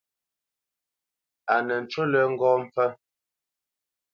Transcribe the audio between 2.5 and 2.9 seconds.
mpfə́.